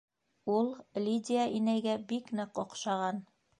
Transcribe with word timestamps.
Ул 0.53 0.71
Лидия 1.09 1.45
инәйгә 1.59 1.95
бик 2.13 2.35
ныҡ 2.41 2.65
оҡшаған. 2.67 3.25